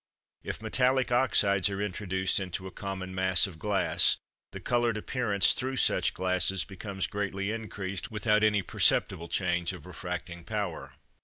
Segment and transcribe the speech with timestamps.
[0.43, 4.17] If metallic oxydes are introduced into a common mass of glass,
[4.51, 10.43] the coloured appearance through such glasses becomes greatly increased without any perceptible change of refracting
[10.43, 10.93] power.